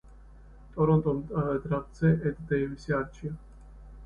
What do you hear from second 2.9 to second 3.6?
აირჩია.